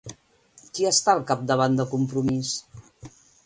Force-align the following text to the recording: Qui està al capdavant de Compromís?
Qui 0.77 0.87
està 0.91 1.13
al 1.13 1.21
capdavant 1.33 1.77
de 1.81 1.87
Compromís? 1.95 2.59